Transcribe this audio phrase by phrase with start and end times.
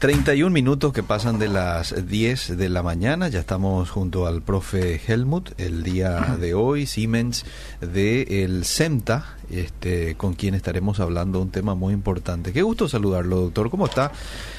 [0.00, 4.40] Bien, 31 minutos que pasan de las 10 de la mañana, ya estamos junto al
[4.40, 7.44] profe Helmut el día de hoy, Siemens
[7.82, 12.54] de el CEMTA, este, con quien estaremos hablando un tema muy importante.
[12.54, 13.68] Qué gusto saludarlo, doctor.
[13.68, 14.12] ¿Cómo está?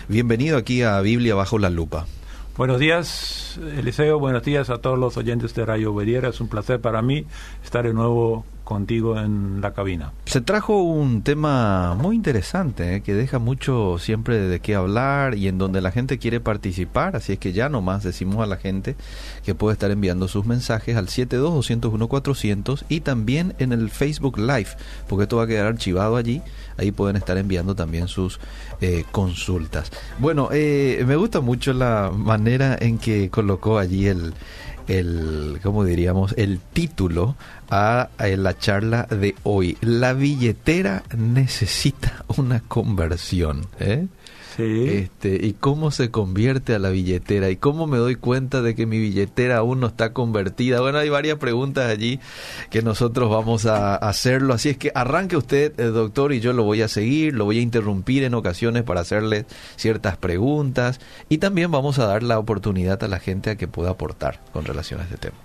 [0.08, 2.06] Bienvenido aquí a Biblia bajo la lupa.
[2.56, 4.20] Buenos días, Eliseo.
[4.20, 6.30] Buenos días a todos los oyentes de Radio Obediera.
[6.30, 7.26] Es un placer para mí
[7.64, 10.14] estar de nuevo contigo en la cabina.
[10.26, 13.02] Se trajo un tema muy interesante ¿eh?
[13.02, 17.34] que deja mucho siempre de qué hablar y en donde la gente quiere participar, así
[17.34, 18.96] es que ya nomás decimos a la gente
[19.44, 24.70] que puede estar enviando sus mensajes al 72-201-400 y también en el Facebook Live,
[25.08, 26.42] porque esto va a quedar archivado allí,
[26.78, 28.40] ahí pueden estar enviando también sus
[28.82, 29.92] eh, consultas.
[30.20, 34.34] Bueno, eh, me gusta mucho la manera en que colocó allí el
[35.00, 36.34] el, ¿cómo diríamos?
[36.38, 37.36] El título
[37.70, 39.78] a, la charla de hoy.
[39.82, 43.68] La billetera necesita una conversión.
[43.80, 44.08] ¿eh?
[44.56, 44.86] Sí.
[44.88, 48.86] Este, y cómo se convierte a la billetera y cómo me doy cuenta de que
[48.86, 50.82] mi billetera aún no está convertida.
[50.82, 52.20] Bueno, hay varias preguntas allí
[52.70, 54.54] que nosotros vamos a hacerlo.
[54.54, 57.60] Así es que arranque usted, eh, doctor, y yo lo voy a seguir, lo voy
[57.60, 59.46] a interrumpir en ocasiones para hacerle
[59.78, 61.00] ciertas preguntas
[61.30, 64.66] y también vamos a dar la oportunidad a la gente a que pueda aportar con
[64.66, 65.38] relación a este tema.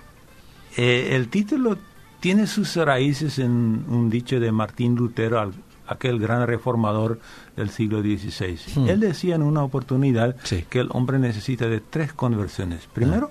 [0.76, 1.78] Eh, el título
[2.20, 5.52] tiene sus raíces en un dicho de Martín Lutero,
[5.86, 7.20] aquel gran reformador
[7.56, 8.58] del siglo XVI.
[8.74, 8.88] Hmm.
[8.88, 12.86] Él decía en una oportunidad que el hombre necesita de tres conversiones.
[12.92, 13.30] Primero,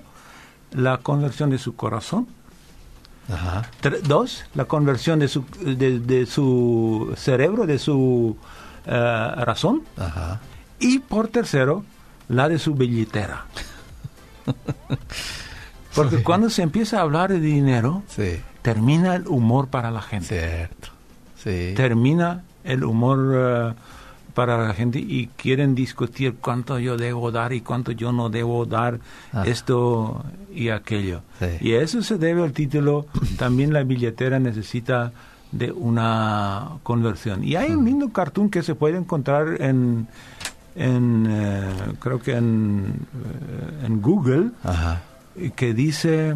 [0.72, 2.26] la conversión de su corazón.
[4.04, 8.36] dos, la conversión de su, de, su cerebro, de su
[8.86, 9.82] eh, razón.
[10.78, 11.84] Y por tercero,
[12.28, 13.46] la de su billetera.
[15.94, 18.02] Porque cuando se empieza a hablar de dinero,
[18.62, 20.26] termina el humor para la gente.
[20.26, 20.95] Cierto.
[21.46, 21.74] Sí.
[21.76, 23.74] Termina el humor eh,
[24.34, 28.66] para la gente y quieren discutir cuánto yo debo dar y cuánto yo no debo
[28.66, 28.98] dar
[29.32, 29.44] ah.
[29.46, 31.22] esto y aquello.
[31.60, 33.06] Y eso se debe al título,
[33.38, 35.12] también la billetera necesita
[35.52, 37.44] de una conversión.
[37.44, 37.86] Y hay un mm.
[37.86, 40.08] lindo cartoon que se puede encontrar en,
[40.74, 41.70] en eh,
[42.00, 44.50] creo que en, eh, en Google,
[45.54, 46.34] que dice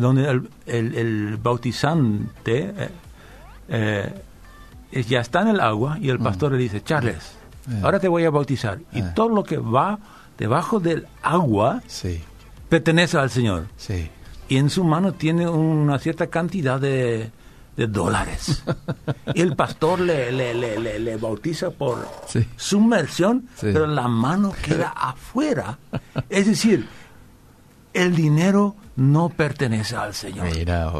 [0.00, 2.72] donde el, el, bautizante
[3.68, 4.22] eh,
[5.06, 7.36] ya está en el agua y el pastor le dice, Charles,
[7.82, 8.80] ahora te voy a bautizar.
[8.92, 9.98] Y todo lo que va
[10.38, 11.82] debajo del agua
[12.68, 13.66] pertenece al Señor.
[14.48, 17.30] Y en su mano tiene una cierta cantidad de,
[17.76, 18.62] dólares.
[19.34, 22.08] y el pastor le, le, le, le bautiza por
[22.56, 25.78] sumersión, pero la mano queda afuera.
[26.28, 26.88] Es decir,
[27.92, 30.46] el dinero no pertenece al Señor.
[30.54, 30.92] Mira,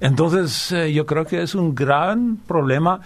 [0.00, 3.00] Entonces eh, yo creo que es un gran problema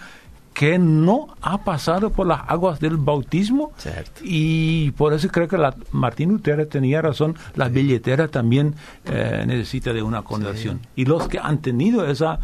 [0.53, 3.73] que no ha pasado por las aguas del bautismo.
[4.21, 9.93] Y por eso creo que la, Martín Lutero tenía razón, la billetera también eh, necesita
[9.93, 10.81] de una conversión.
[10.95, 12.39] Y los que han tenido esa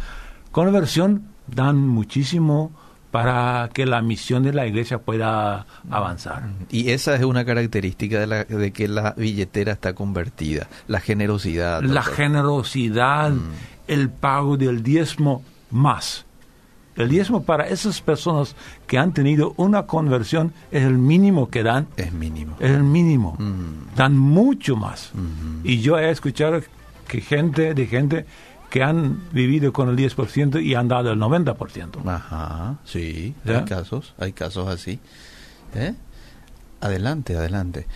[0.50, 2.72] conversión dan muchísimo
[3.10, 6.44] para que la misión de la iglesia pueda avanzar.
[6.70, 11.82] Y esa es una característica de, la, de que la billetera está convertida, la generosidad.
[11.82, 13.50] La generosidad, mm.
[13.88, 16.24] el pago del diezmo más.
[16.96, 18.54] El diezmo para esas personas
[18.86, 21.88] que han tenido una conversión es el mínimo que dan.
[21.96, 22.56] Es mínimo.
[22.60, 23.36] Es el mínimo.
[23.38, 23.96] Mm.
[23.96, 25.12] Dan mucho más.
[25.14, 25.60] Mm-hmm.
[25.64, 26.60] Y yo he escuchado
[27.08, 28.26] que gente, de gente
[28.70, 32.06] que han vivido con el 10% y han dado el 90%.
[32.06, 35.00] Ajá, sí, hay casos, hay casos así.
[35.74, 35.94] ¿Eh?
[36.80, 37.86] Adelante, adelante.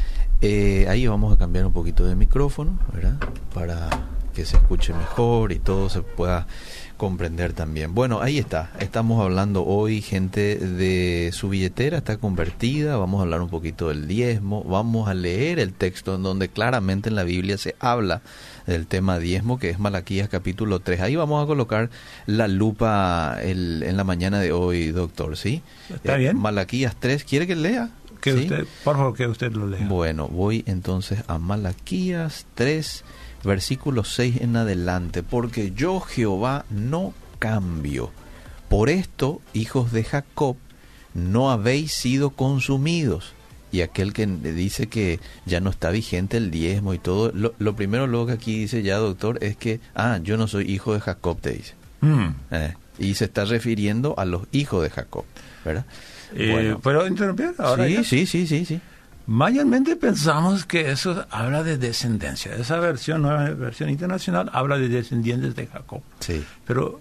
[0.42, 3.16] Eh, ahí vamos a cambiar un poquito de micrófono, ¿verdad?
[3.54, 3.88] Para
[4.34, 6.46] que se escuche mejor y todo se pueda
[6.96, 7.94] comprender también.
[7.94, 8.70] Bueno, ahí está.
[8.78, 12.96] Estamos hablando hoy, gente, de su billetera está convertida.
[12.96, 14.64] Vamos a hablar un poquito del diezmo.
[14.64, 18.22] Vamos a leer el texto en donde claramente en la Biblia se habla
[18.66, 21.00] del tema diezmo, que es Malaquías capítulo 3.
[21.00, 21.90] Ahí vamos a colocar
[22.26, 25.62] la lupa en la mañana de hoy, doctor, ¿sí?
[25.92, 26.38] Está bien.
[26.38, 27.90] Malaquías 3, ¿quiere que lea?
[28.20, 29.86] Que usted, por favor, que usted lo lea.
[29.86, 33.04] Bueno, voy entonces a Malaquías 3,
[33.44, 35.22] versículo 6 en adelante.
[35.22, 38.10] Porque yo, Jehová, no cambio.
[38.68, 40.56] Por esto, hijos de Jacob,
[41.14, 43.34] no habéis sido consumidos
[43.74, 48.06] y aquel que dice que ya no está vigente el diezmo y todo, lo, primero
[48.06, 51.40] luego que aquí dice ya, doctor, es que, ah, yo no soy hijo de Jacob,
[51.40, 51.74] te dice.
[52.00, 52.28] Mm.
[52.52, 55.24] Eh, y se está refiriendo a los hijos de Jacob,
[55.64, 55.86] ¿verdad?
[56.36, 57.88] Eh, ¿Puedo interrumpir ahora?
[57.88, 58.80] Sí, sí, sí, sí, sí.
[59.26, 62.54] Mayormente pensamos que eso habla de descendencia.
[62.54, 66.02] Esa versión, nueva versión internacional, habla de descendientes de Jacob.
[66.20, 66.44] Sí.
[66.66, 67.00] Pero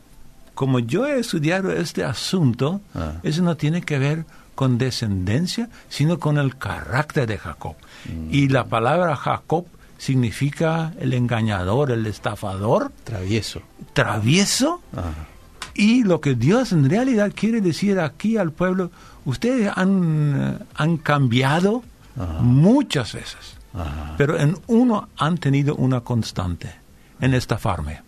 [0.53, 3.13] como yo he estudiado este asunto, ah.
[3.23, 4.25] eso no tiene que ver
[4.55, 7.75] con descendencia, sino con el carácter de Jacob.
[8.29, 9.65] Y la palabra Jacob
[9.97, 12.91] significa el engañador, el estafador.
[13.03, 13.61] Travieso.
[13.93, 14.81] Travieso.
[15.73, 18.91] Y lo que Dios en realidad quiere decir aquí al pueblo,
[19.25, 21.83] ustedes han, han cambiado
[22.39, 23.55] muchas veces,
[24.17, 26.71] pero en uno han tenido una constante,
[27.19, 28.01] en estafarme.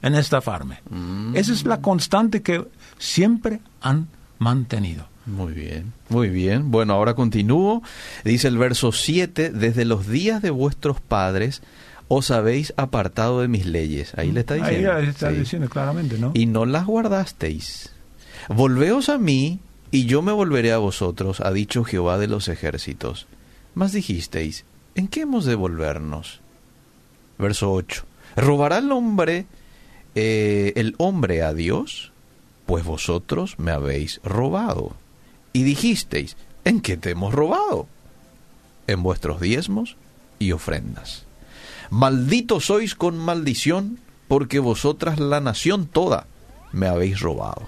[0.00, 0.80] En estafarme.
[0.90, 1.36] Mm.
[1.36, 2.66] Esa es la constante que
[2.98, 5.06] siempre han mantenido.
[5.26, 6.70] Muy bien, muy bien.
[6.70, 7.82] Bueno, ahora continúo.
[8.24, 11.62] Dice el verso 7, desde los días de vuestros padres
[12.08, 14.12] os habéis apartado de mis leyes.
[14.16, 14.92] Ahí le está diciendo.
[14.92, 16.32] Ahí está diciendo claramente, ¿no?
[16.34, 17.90] Y no las guardasteis.
[18.48, 23.26] Volveos a mí, y yo me volveré a vosotros, ha dicho Jehová de los ejércitos.
[23.74, 24.64] Mas dijisteis,
[24.94, 26.40] ¿en qué hemos de volvernos?
[27.38, 28.04] Verso 8.
[28.36, 29.46] ¿Robará el hombre,
[30.14, 32.12] eh, el hombre a Dios?
[32.66, 34.94] Pues vosotros me habéis robado
[35.52, 37.86] y dijisteis, ¿en qué te hemos robado?
[38.86, 39.96] En vuestros diezmos
[40.38, 41.24] y ofrendas.
[41.90, 43.98] Malditos sois con maldición,
[44.28, 46.26] porque vosotras la nación toda
[46.72, 47.62] me habéis robado.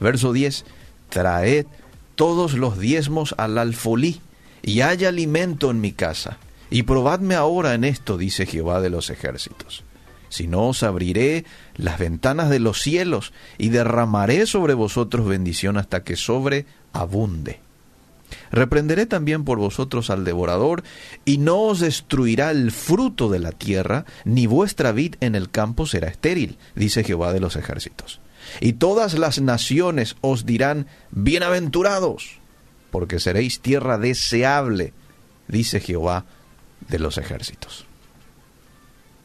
[0.00, 0.64] Verso 10.
[1.12, 1.66] Traed
[2.14, 4.20] todos los diezmos al alfolí,
[4.62, 6.38] y haya alimento en mi casa.
[6.70, 9.84] Y probadme ahora en esto, dice Jehová de los ejércitos.
[10.30, 11.44] Si no os abriré
[11.76, 17.60] las ventanas de los cielos y derramaré sobre vosotros bendición hasta que sobreabunde.
[18.50, 20.84] Reprenderé también por vosotros al devorador,
[21.26, 25.86] y no os destruirá el fruto de la tierra, ni vuestra vid en el campo
[25.86, 28.20] será estéril, dice Jehová de los ejércitos.
[28.60, 32.38] Y todas las naciones os dirán, bienaventurados,
[32.90, 34.92] porque seréis tierra deseable,
[35.48, 36.24] dice Jehová
[36.88, 37.86] de los ejércitos.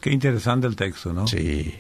[0.01, 1.27] Qué interesante el texto, ¿no?
[1.27, 1.73] Sí.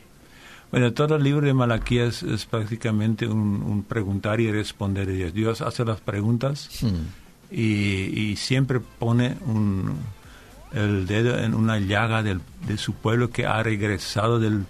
[0.71, 5.07] Bueno, todo el libro de Malaquías es prácticamente un, preguntar y responder.
[5.07, 7.55] Dios, Dios hace las preguntas hmm.
[7.55, 9.95] y, siempre pone un,
[10.73, 14.65] el dedo en una llaga del, de su pueblo que ha regresado del,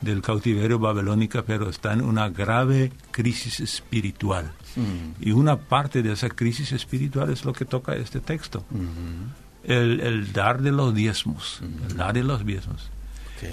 [0.00, 4.52] del cautiverio babilónico, pero está en una grave crisis espiritual.
[4.76, 5.12] Hmm.
[5.20, 8.64] Y una parte de esa crisis espiritual es lo que toca este texto.
[8.70, 12.90] Hmm el, dar de los diezmos, el dar de los diezmos.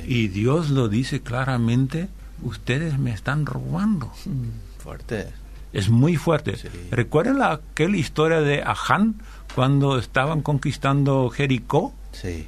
[0.05, 2.09] Y Dios lo dice claramente,
[2.41, 4.11] ustedes me están robando.
[4.25, 5.29] Mm, fuerte.
[5.71, 6.55] Es muy fuerte.
[6.91, 9.15] ¿Recuerdan la, aquella historia de Aján
[9.55, 11.94] cuando estaban conquistando Jericó?
[12.11, 12.45] Sí.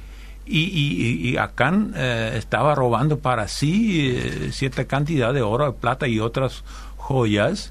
[0.52, 6.08] Y, y, y Acán eh, estaba robando para sí eh, cierta cantidad de oro, plata
[6.08, 6.64] y otras
[6.96, 7.70] joyas.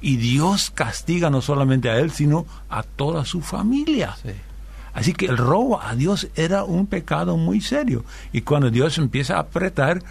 [0.00, 4.16] Y Dios castiga no solamente a él, sino a toda su familia.
[4.22, 4.30] Sí.
[4.98, 8.04] Así que el robo a Dios era un pecado muy serio.
[8.32, 10.02] Y cuando Dios empieza a apretar,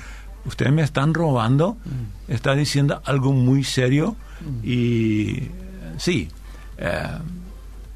[0.45, 2.31] ustedes me están robando, mm.
[2.31, 4.15] está diciendo algo muy serio.
[4.39, 4.59] Mm.
[4.63, 5.47] Y
[5.97, 6.29] sí,
[6.77, 7.17] eh,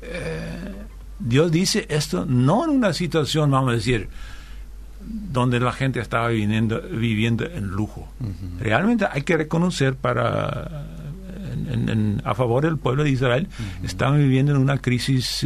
[0.01, 0.80] eh,
[1.23, 4.09] Dios dice esto no en una situación, vamos a decir,
[5.05, 8.07] donde la gente estaba viviendo, viviendo en lujo.
[8.59, 10.87] Realmente hay que reconocer para
[12.23, 13.47] a favor del pueblo de Israel,
[13.83, 15.45] estaban viviendo en una crisis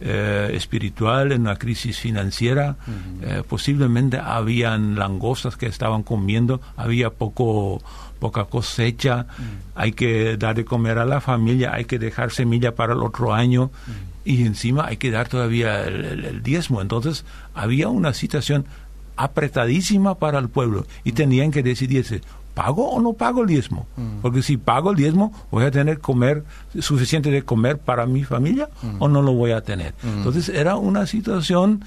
[0.00, 2.76] eh, espiritual, en una crisis financiera,
[3.22, 7.82] eh, posiblemente habían langostas que estaban comiendo, había poco
[8.18, 9.26] poca cosecha,
[9.74, 13.34] hay que dar de comer a la familia, hay que dejar semilla para el otro
[13.34, 13.70] año
[14.24, 16.80] y encima hay que dar todavía el, diezmo.
[16.80, 18.64] Entonces había una situación
[19.16, 22.20] apretadísima para el pueblo y tenían que decidirse
[22.54, 23.86] ¿pago o no pago el diezmo?
[23.96, 24.20] Mm.
[24.22, 26.44] Porque si pago el diezmo, voy a tener comer
[26.78, 29.02] suficiente de comer para mi familia mm.
[29.02, 29.94] o no lo voy a tener.
[30.02, 30.18] Mm.
[30.18, 31.84] Entonces era una situación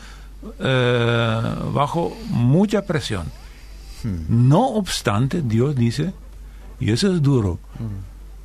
[0.60, 3.25] eh, bajo mucha presión.
[4.29, 6.13] No obstante, Dios dice,
[6.79, 7.60] y eso es duro,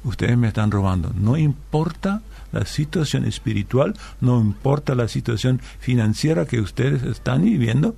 [0.03, 1.13] ustedes me están robando.
[1.15, 2.23] No importa
[2.53, 7.97] la situación espiritual, no importa la situación financiera que ustedes están viviendo,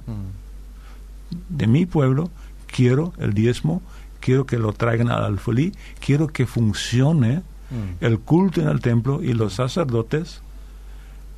[1.49, 2.31] de mi pueblo,
[2.67, 3.83] quiero el diezmo
[4.25, 8.05] quiero que lo traigan al alfolí, quiero que funcione mm.
[8.05, 10.41] el culto en el templo y los sacerdotes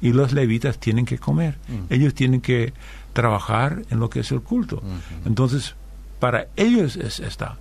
[0.00, 1.58] y los levitas tienen que comer.
[1.66, 1.92] Mm.
[1.92, 2.72] Ellos tienen que
[3.12, 4.82] trabajar en lo que es el culto.
[5.24, 5.74] Entonces,
[6.20, 7.56] para ellos es esta.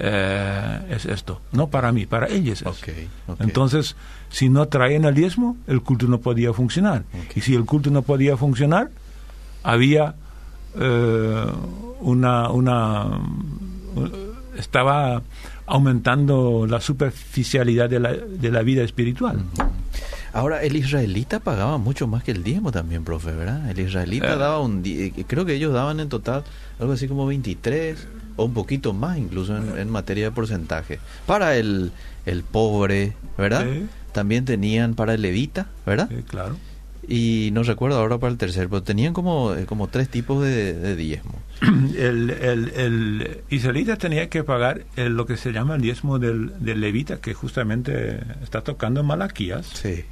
[0.00, 2.84] Eh, es esto, no para mí, para ellos es.
[3.40, 3.96] Entonces,
[4.30, 7.02] si no traen el diezmo, el culto no podía funcionar.
[7.34, 8.90] Y si el culto no podía funcionar,
[9.64, 10.14] había
[10.78, 11.46] eh,
[12.00, 13.20] una, una
[14.56, 15.22] estaba
[15.66, 19.42] aumentando la superficialidad de la, de la vida espiritual.
[20.32, 23.68] Ahora, el israelita pagaba mucho más que el diezmo también, profe, ¿verdad?
[23.70, 24.38] El israelita eh.
[24.38, 24.82] daba un...
[25.26, 26.44] Creo que ellos daban en total
[26.78, 28.06] algo así como 23
[28.38, 31.00] o un poquito más incluso en, materia de porcentaje.
[31.26, 31.92] Para el,
[32.24, 33.66] el pobre, ¿verdad?
[34.12, 36.08] También tenían para el levita, ¿verdad?
[36.28, 36.56] claro.
[37.06, 40.94] Y no recuerdo ahora para el tercer, pero tenían como, eh, como tres tipos de,
[40.94, 41.34] diezmo.
[41.96, 46.80] El, el, el, israelita tenía que pagar lo que se llama el diezmo del, del,
[46.80, 49.66] levita, que justamente está tocando Malaquías.
[49.66, 50.04] Sí.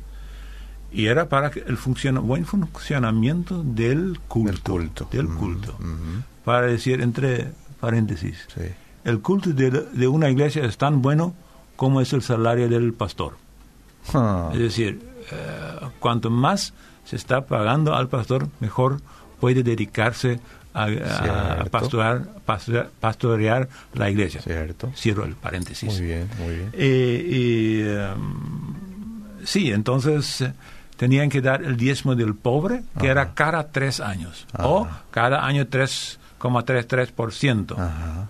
[0.90, 1.76] Y era para el
[2.20, 4.78] buen funcionamiento del culto.
[5.12, 5.78] Del culto.
[6.44, 8.46] Para decir, entre paréntesis,
[9.04, 11.34] el culto de, una iglesia es tan bueno
[11.76, 13.36] como es el salario del pastor.
[14.14, 14.50] Ah.
[14.52, 16.72] Es decir, eh, cuanto más
[17.04, 19.00] se está pagando al pastor, mejor
[19.40, 20.40] puede dedicarse
[20.74, 22.26] a, pastorear,
[23.00, 24.42] pastorear, la iglesia.
[24.42, 24.92] Cierto.
[24.94, 25.92] Cierro el paréntesis.
[25.92, 26.70] Muy bien, muy bien.
[26.72, 28.74] Eh, y, em,
[29.44, 30.44] sí, entonces
[30.96, 35.66] tenían que dar el diezmo del pobre, que era cada tres años, o cada año
[36.40, 38.28] 3,33%.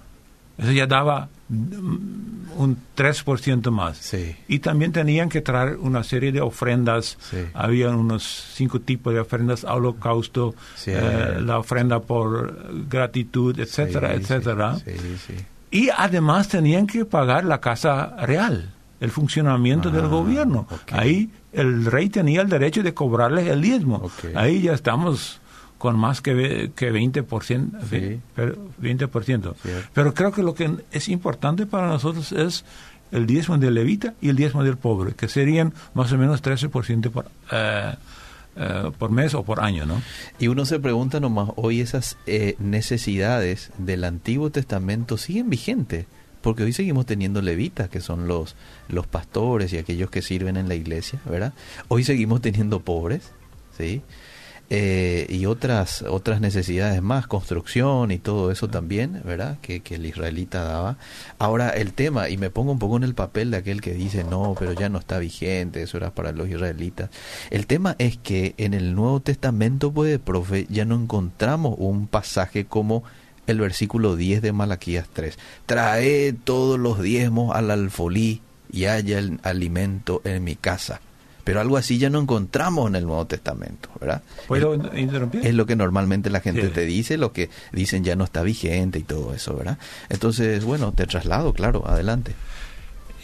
[0.59, 3.99] Eso ya daba un 3% más.
[3.99, 4.37] Sí.
[4.49, 7.19] Y también tenían que traer una serie de ofrendas.
[7.55, 10.55] Había unos cinco tipos de ofrendas, holocausto,
[10.87, 14.79] eh, la ofrenda por gratitud, etcétera, etcétera.
[15.71, 20.67] Y además tenían que pagar la casa real, el funcionamiento del ah, gobierno.
[20.91, 24.11] Ahí el rey tenía el derecho de cobrarles el diezmo.
[24.35, 25.41] Ahí ya estamos
[25.79, 27.25] con más que, que 20%.
[27.91, 28.21] Sí.
[28.81, 29.55] 20%.
[29.93, 32.65] Pero creo que lo que es importante para nosotros es
[33.13, 37.11] el diezmo del levita y el diezmo del pobre, que serían más o menos 13%
[37.11, 37.95] por, eh,
[38.57, 40.03] eh, por mes o por año, ¿no?
[40.39, 46.07] Y uno se pregunta nomás, hoy esas eh, necesidades del Antiguo Testamento siguen vigentes,
[46.41, 48.57] porque hoy seguimos teniendo levitas, que son los,
[48.89, 51.53] los pastores y aquellos que sirven en la iglesia, ¿verdad?
[51.89, 53.31] Hoy seguimos teniendo pobres,
[53.77, 54.03] ¿sí?
[54.69, 59.59] Eh, y otras otras necesidades más, construcción y todo eso también, ¿verdad?
[59.63, 60.99] Que, el israelita daba.
[61.39, 64.25] Ahora el tema, y me pongo un poco en el papel de aquel que dice,
[64.25, 67.11] no, pero ya no está vigente, eso era para los israelitas.
[67.51, 72.67] El tema es que en el Nuevo Testamento, pues, profe, ya no encontramos un pasaje
[72.67, 73.05] como
[73.47, 75.39] el versículo 10 de Malaquías 3.
[75.67, 78.43] Trae todos los diezmos al alfolí
[78.73, 81.01] y haya el alimento en mi casa
[81.47, 84.21] pero algo así ya no encontramos en el Nuevo Testamento, ¿verdad?
[84.49, 85.47] ¿Puedo interrumpir?
[85.47, 88.99] Es lo que normalmente la gente te dice, lo que dicen ya no está vigente
[88.99, 89.79] y todo eso, ¿verdad?
[90.09, 92.35] Entonces, bueno, te traslado, claro, adelante.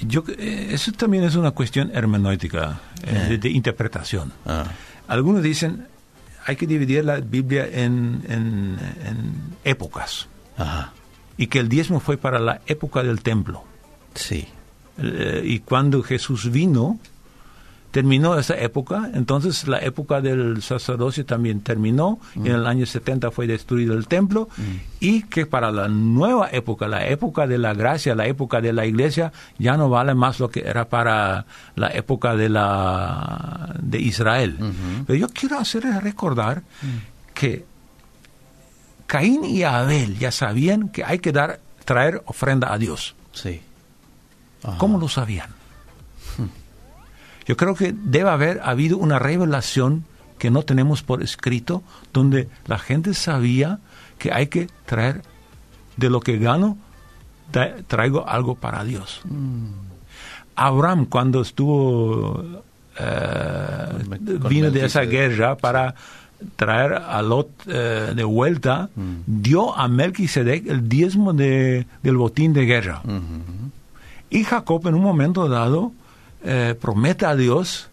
[0.02, 4.32] Yo, eh, eso también es una cuestión hermenéutica, eh, de, interpretación.
[4.46, 4.70] Ah.
[5.08, 5.88] Algunos dicen,
[6.46, 8.78] hay que dividir la Biblia en, en,
[9.64, 10.28] épocas.
[11.36, 13.64] Y que el diezmo fue para la época del templo.
[14.14, 14.46] Sí.
[14.98, 17.00] Eh, y cuando Jesús vino,
[17.92, 23.46] terminó esa época, entonces la época del sacerdocio también terminó, en el año 70 fue
[23.46, 24.48] destruido el templo,
[24.98, 28.86] y que para la nueva época, la época de la gracia, la época de la
[28.86, 31.44] iglesia, ya no vale más lo que era para
[31.76, 34.56] la época de, la, de Israel.
[35.06, 36.62] Pero yo quiero hacer recordar
[37.34, 37.66] que
[39.06, 43.14] Caín y Abel ya sabían que hay que dar, traer ofrenda a Dios.
[43.32, 43.60] Sí.
[44.78, 45.61] ¿Cómo lo sabían?
[47.46, 50.04] Yo creo que debe haber habido una revelación
[50.38, 51.82] que no tenemos por escrito,
[52.12, 53.78] donde la gente sabía
[54.18, 55.22] que hay que traer
[55.96, 56.76] de lo que gano,
[57.86, 59.20] traigo algo para Dios.
[59.24, 59.66] Mm.
[60.56, 62.62] Abraham, cuando estuvo,
[62.98, 63.86] eh,
[64.48, 65.94] vino de esa guerra para
[66.56, 69.16] traer a Lot eh, de vuelta, mm.
[69.26, 73.02] dio a Melquisedec el diezmo de, del botín de guerra.
[73.04, 73.70] Mm-hmm.
[74.30, 75.92] Y Jacob en un momento dado
[76.44, 77.88] eh, promete a Dios,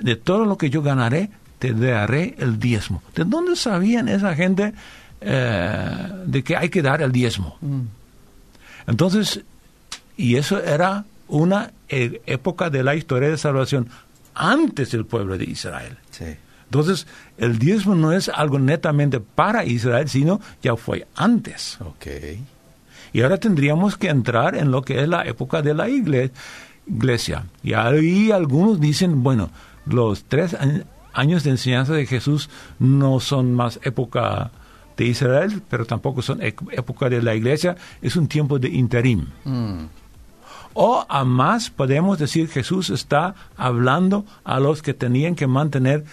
[0.00, 3.02] de todo lo que yo ganaré, te daré el diezmo.
[3.14, 4.72] ¿De dónde sabían esa gente
[5.20, 7.56] eh, de que hay que dar el diezmo?
[7.60, 7.80] Mm.
[8.86, 9.42] Entonces,
[10.16, 13.88] y eso era una e, época de la historia de salvación
[14.34, 15.96] antes del pueblo de Israel.
[16.64, 17.06] Entonces,
[17.38, 21.78] el diezmo no es algo netamente para Israel, sino ya fue antes.
[21.80, 22.44] Okay.
[23.12, 26.34] Y ahora tendríamos que entrar en lo que es la época de la iglesia
[26.88, 27.44] iglesia.
[27.62, 29.50] Y ahí algunos dicen, bueno,
[29.86, 30.56] los tres
[31.12, 34.50] años de enseñanza de Jesús no son más época
[34.96, 39.26] de Israel, pero tampoco son época de la iglesia, es un tiempo de interim.
[39.44, 39.84] Mm.
[40.74, 46.04] O a más podemos decir Jesús está hablando a los que tenían que mantener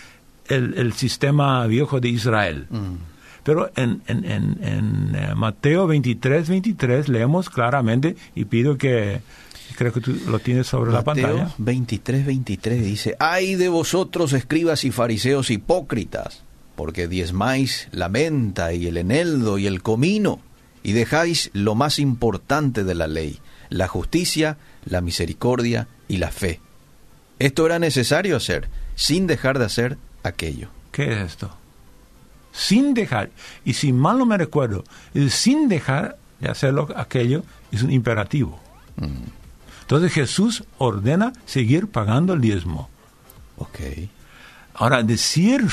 [0.48, 2.68] el, sistema viejo de Israel.
[2.70, 2.96] Mm.
[3.44, 9.22] Pero en, en, en, en, eh, Mateo 23, 23 leemos claramente y pido que
[9.76, 11.54] Creo que tú lo tienes sobre la pantalla.
[11.58, 16.44] 23, 23 dice, ay de vosotros escribas y fariseos hipócritas,
[16.76, 20.40] porque diezmáis la menta y el eneldo y el comino,
[20.84, 26.62] y dejáis lo más importante de la ley, la justicia, la misericordia y la fe.
[27.40, 30.70] Esto era necesario hacer, sin dejar de hacer aquello.
[30.92, 31.56] ¿Qué es esto?
[32.54, 33.32] Sin dejar,
[33.66, 38.60] y si mal no me recuerdo, el sin dejar de hacerlo aquello es un imperativo.
[38.96, 39.45] Mm.
[39.86, 42.90] Entonces Jesús ordena seguir pagando el diezmo.
[43.58, 43.80] Ok.
[44.74, 45.68] Ahora, decir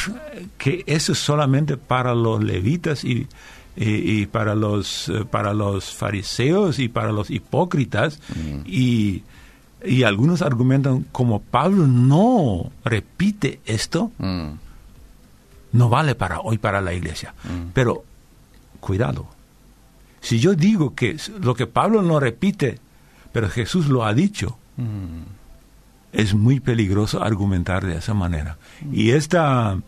[0.58, 3.26] que eso es solamente para los levitas y,
[3.74, 8.60] y, para, los, eh, para los fariseos y para los hipócritas, mm.
[8.66, 9.22] y,
[9.84, 14.48] y, algunos argumentan como Pablo no repite esto, mm.
[15.72, 17.34] no vale para hoy para la iglesia.
[17.44, 17.70] Mm.
[17.72, 18.04] Pero,
[18.78, 19.26] cuidado,
[20.20, 22.78] si yo digo que lo que Pablo no repite,
[23.32, 24.58] pero Jesús lo ha dicho,
[26.12, 28.58] es muy peligroso argumentar de esa manera.
[28.92, 29.78] Y esta,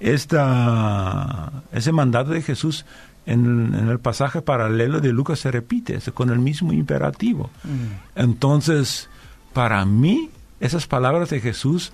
[0.00, 2.84] esta, ese mandato de Jesús
[3.26, 7.50] en, el pasaje paralelo de Lucas se repite con el mismo imperativo.
[7.64, 8.20] Mm.
[8.20, 9.08] Entonces,
[9.52, 10.30] para mí,
[10.60, 11.92] esas palabras de Jesús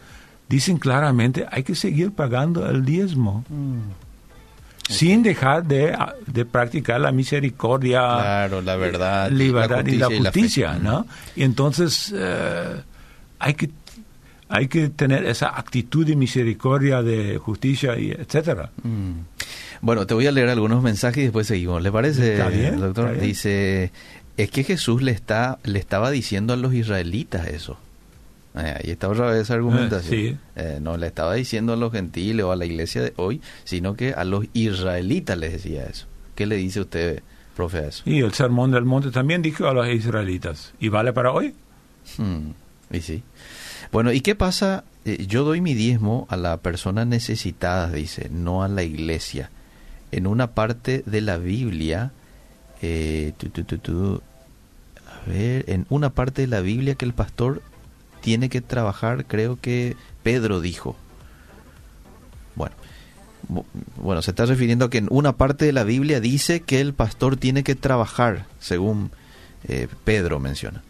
[0.49, 3.45] dicen claramente, hay que seguir pagando el diezmo.
[3.49, 4.08] Mm.
[4.89, 11.07] Sin dejar de, de, practicar la misericordia, claro, la verdad, libertad y la justicia, ¿no?
[11.37, 12.81] Y entonces eh,
[13.39, 13.71] hay que
[14.49, 18.71] hay que tener esa actitud de misericordia, de justicia, y etcétera.
[18.83, 19.21] Mm.
[19.81, 21.83] Bueno, te voy a leer algunos mensajes y después seguimos.
[21.83, 22.39] ¿Le parece,
[22.73, 23.19] doctor?
[23.21, 23.93] Dice,
[24.37, 27.79] es que Jesús le, está, le estaba diciendo a los israelitas eso.
[28.59, 30.41] Eh, ahí está otra vez esa argumentación.
[30.57, 33.95] Eh, no le estaba diciendo a los gentiles o a la iglesia de hoy, sino
[33.95, 36.07] que a los israelitas les decía eso.
[36.35, 37.23] ¿Qué le dice usted,
[37.57, 38.03] profe, a eso?
[38.07, 40.73] Y el sermón del monte también dijo a los israelitas.
[40.81, 41.55] ¿Y vale para hoy?
[42.17, 42.51] Hmm,
[42.91, 43.23] y sí.
[43.93, 44.85] Bueno, ¿y qué pasa?
[45.05, 49.51] Eh, yo doy mi diezmo a la persona necesitada, dice, no a la iglesia
[50.11, 52.13] en una parte de la Biblia,
[52.83, 53.33] eh,
[55.07, 57.63] a ver, en una parte de la Biblia que el pastor
[58.21, 60.97] tiene que trabajar, creo que Pedro dijo.
[62.55, 62.75] Bueno,
[63.97, 66.93] bueno, se está refiriendo a que en una parte de la Biblia dice que el
[66.93, 69.11] pastor tiene que trabajar, según
[69.65, 70.83] eh, Pedro menciona.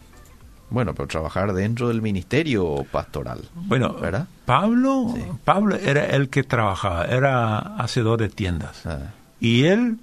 [0.71, 3.41] Bueno, pero trabajar dentro del ministerio pastoral.
[3.55, 4.27] Bueno, ¿verdad?
[4.45, 5.15] Pablo,
[5.45, 8.85] Pablo era el que trabajaba, era hacedor de tiendas.
[8.85, 9.13] Ah.
[9.41, 9.99] Y él,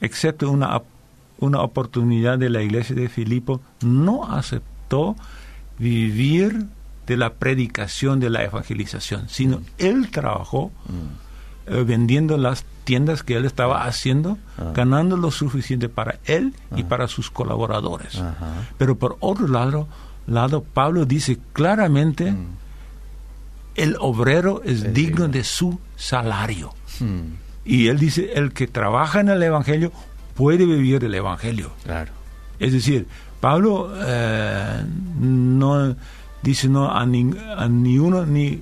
[0.00, 0.82] excepto una,
[1.38, 5.16] una oportunidad de la iglesia de Filipo, no aceptó
[5.80, 6.66] vivir
[7.06, 9.64] de la predicación, de la evangelización, sino mm.
[9.78, 11.72] él trabajó mm.
[11.72, 13.88] eh, vendiendo las tiendas que él estaba ah.
[13.88, 14.72] haciendo, ah.
[14.74, 18.22] ganando lo suficiente para él y para sus colaboradores.
[18.78, 19.88] Pero por otro lado,
[20.26, 22.46] lado, Pablo dice claramente, mm.
[23.74, 26.74] el obrero es digno de su salario.
[27.64, 29.90] Y él dice, el que trabaja en el Evangelio
[30.34, 31.72] puede vivir del Evangelio.
[31.84, 32.12] Claro.
[32.58, 33.06] Es decir,
[33.40, 34.84] Pablo eh,
[35.18, 35.96] no
[36.42, 37.24] dice no a ni,
[37.68, 38.60] ni uno ni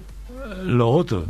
[0.64, 1.24] lo otro.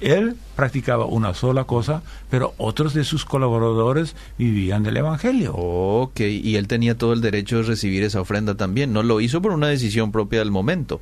[0.00, 5.54] Él practicaba una sola cosa, pero otros de sus colaboradores vivían del Evangelio.
[5.54, 8.92] Ok, y él tenía todo el derecho de recibir esa ofrenda también.
[8.92, 11.00] No lo hizo por una decisión propia del momento,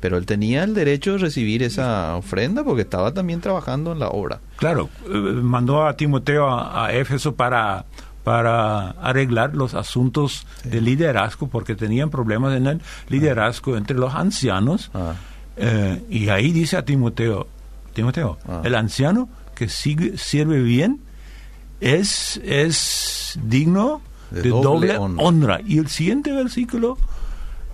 [0.00, 4.08] pero él tenía el derecho de recibir esa ofrenda porque estaba también trabajando en la
[4.08, 4.40] obra.
[4.56, 7.84] Claro, eh, mandó a Timoteo a, Éfeso para
[8.26, 14.90] para arreglar los asuntos de liderazgo, porque tenían problemas en el liderazgo entre los ancianos.
[14.94, 15.14] Ah.
[15.56, 17.46] Eh, y ahí dice a Timoteo,
[17.94, 18.62] Timoteo, ah.
[18.64, 20.98] el anciano que sigue, sirve bien
[21.80, 24.00] es, es digno
[24.32, 25.60] de, doble, honra.
[25.64, 26.98] Y el siguiente versículo,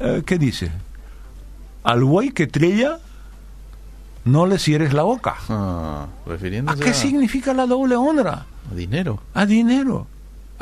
[0.01, 0.71] eh, ¿qué dice?
[1.83, 2.99] Al buey que trilla,
[4.27, 5.35] no le cierres la boca.
[5.49, 6.09] Ah,
[6.67, 8.45] ¿A qué significa la doble honra?
[8.71, 9.23] A dinero.
[9.33, 10.09] A dinero,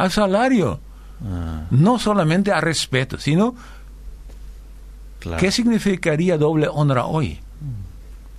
[0.00, 0.80] a salario.
[1.24, 1.64] Ah.
[1.70, 3.54] No solamente a respeto, sino
[5.38, 7.38] ¿qué significaría doble honra hoy?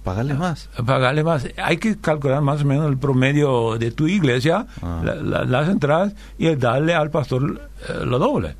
[0.03, 0.67] Pagarle más.
[0.83, 1.47] Pagarle más.
[1.57, 5.03] Hay que calcular más o menos el promedio de tu iglesia, ah.
[5.03, 8.55] las entradas, y darle al pastor eh, lo doble.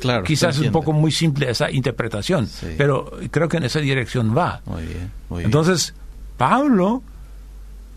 [0.00, 4.36] Claro, Quizás es un poco muy simple esa interpretación, pero creo que en esa dirección
[4.36, 4.60] va.
[4.66, 5.10] Muy bien,
[5.44, 5.94] Entonces,
[6.36, 7.02] Pablo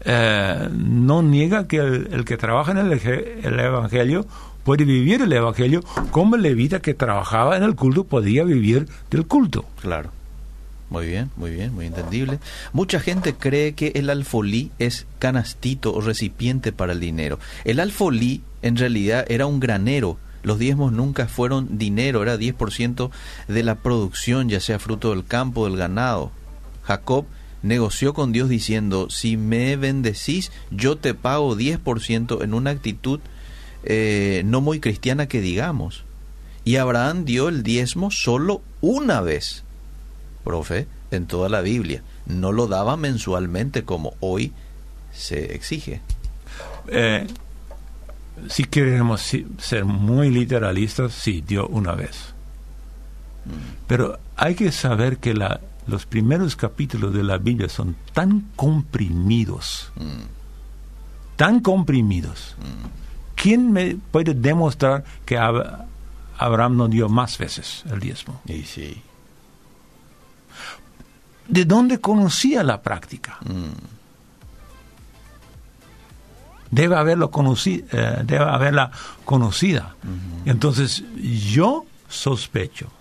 [0.10, 4.26] eh, no niega que el, que trabaja en el, el, Evangelio
[4.63, 9.28] puede vivir el Evangelio como el levita que trabajaba en el culto podía vivir del
[9.28, 9.65] culto.
[9.82, 10.12] Claro.
[10.89, 12.39] Muy bien, muy bien, muy entendible.
[12.72, 17.38] Mucha gente cree que el alfolí es canastito o recipiente para el dinero.
[17.65, 20.17] El alfolí en realidad era un granero.
[20.43, 23.10] Los diezmos nunca fueron dinero, era 10%
[23.50, 26.32] de la producción, ya sea fruto del campo, del ganado.
[26.84, 27.26] Jacob
[27.63, 33.20] negoció con Dios diciendo, si me bendecís, yo te pago 10% en una actitud
[33.84, 36.04] eh, no muy cristiana que digamos.
[36.63, 39.63] Y Abraham dio el diezmo solo una vez,
[40.43, 42.04] profe, en toda la Biblia.
[42.26, 44.52] No lo daba mensualmente como hoy
[45.13, 46.02] se exige.
[46.89, 47.26] Eh,
[48.50, 49.22] si queremos
[49.60, 52.34] ser muy literalistas, sí, dio una vez.
[53.46, 53.86] Mm.
[53.88, 59.91] Pero hay que saber que la, los primeros capítulos de la Biblia son tan comprimidos,
[59.95, 61.36] mm.
[61.36, 62.56] tan comprimidos.
[62.60, 62.88] Mm.
[63.36, 65.38] ¿Quién me puede demostrar que
[66.38, 68.41] Abraham no dio más veces el diezmo.
[68.45, 69.02] Y sí.
[71.47, 73.38] ¿De dónde conocía la práctica?
[73.45, 73.95] Mm.
[76.69, 78.91] Debe, haberlo conocido, eh, debe haberla
[79.23, 79.95] conocida.
[80.45, 82.91] Entonces, yo sospecho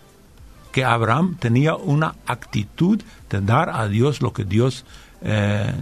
[0.76, 4.84] que Abraham tenía una actitud de dar a Dios lo que Dios
[5.22, 5.72] eh,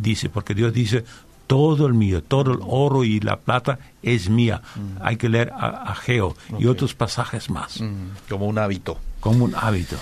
[0.00, 1.04] dice, porque Dios dice,
[1.48, 4.62] todo el mío, todo el oro y la plata es mía.
[4.76, 5.02] Mm.
[5.02, 7.80] Hay que leer a, Geo y otros pasajes más.
[7.80, 8.30] Mm.
[8.30, 8.98] Como un hábito.
[9.18, 9.96] Como un hábito.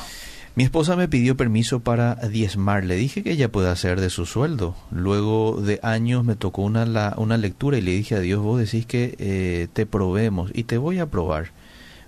[0.57, 2.85] Mi esposa me pidió permiso para diezmar.
[2.85, 4.77] Le dije que ella puede hacer de su sueldo.
[4.91, 8.61] Luego de años me tocó una, la, una lectura y le dije a Dios, vos
[8.61, 11.53] decís que eh, te probemos y te voy a probar.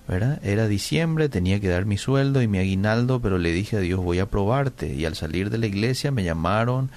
[0.07, 3.99] Era diciembre, tenía que dar mi sueldo y mi aguinaldo, pero le dije a Dios,
[3.99, 4.93] voy a probarte.
[4.93, 6.91] Y al salir de la iglesia me llamaron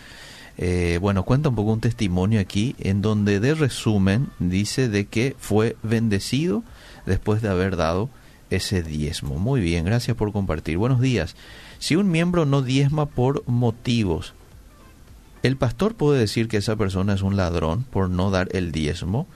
[0.60, 5.36] eh, bueno, cuenta un poco un testimonio aquí en donde de resumen dice de que
[5.38, 6.64] fue bendecido
[7.06, 8.10] después de haber dado
[8.50, 9.38] ese diezmo.
[9.38, 10.76] Muy bien, gracias por compartir.
[10.76, 11.36] Buenos días.
[11.78, 14.34] Si un miembro no diezma por motivos,
[15.44, 19.28] ¿el pastor puede decir que esa persona es un ladrón por no dar el diezmo?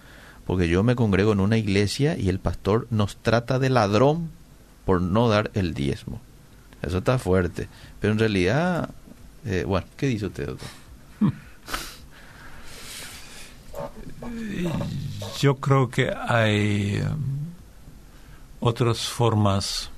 [0.46, 4.30] Porque yo me congrego en una iglesia y el pastor nos trata de ladrón
[4.84, 6.20] por no dar el diezmo.
[6.82, 7.68] Eso está fuerte.
[8.00, 8.90] Pero en realidad,
[9.44, 10.68] eh, bueno, ¿qué dice usted, doctor?
[15.40, 17.46] Yo creo que hay um,
[18.60, 19.90] otras formas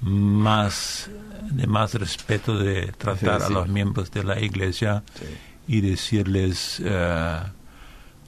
[0.00, 1.10] más
[1.50, 5.02] de más respeto de tratar a los miembros de la iglesia
[5.66, 7.48] y decirles uh,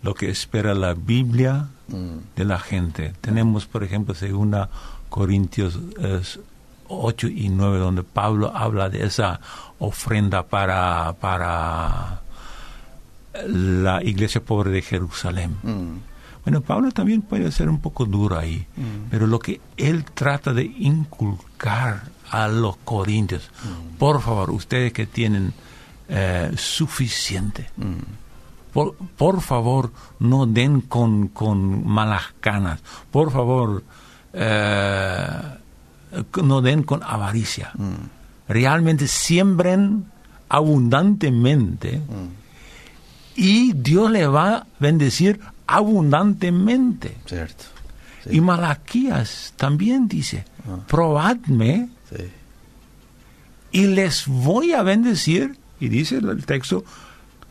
[0.06, 2.36] lo que espera la Biblia mm.
[2.36, 3.12] de la gente.
[3.20, 4.70] Tenemos, por ejemplo, segunda
[5.08, 5.80] Corintios
[6.86, 9.40] 8 y 9, donde Pablo habla de esa
[9.80, 12.20] ofrenda para, para
[13.48, 15.56] la iglesia pobre de Jerusalén.
[15.64, 15.98] Mm.
[16.44, 19.10] Bueno, Pablo también puede ser un poco duro ahí, mm.
[19.10, 23.96] pero lo que él trata de inculcar a los corintios, mm.
[23.96, 25.52] por favor, ustedes que tienen
[26.08, 27.70] eh, suficiente,
[28.76, 33.82] por, por, favor, no den con, con malas canas, por favor,
[34.32, 35.40] eh,
[36.42, 37.72] no den con avaricia.
[38.48, 40.06] Realmente siembren
[40.48, 42.00] abundantemente
[43.34, 47.16] y Dios le va a bendecir abundantemente.
[47.26, 47.64] Cierto.
[48.30, 50.78] Y Malaquías también dice, ah.
[50.86, 51.88] probadme
[53.72, 56.84] y les voy a bendecir, y dice el texto,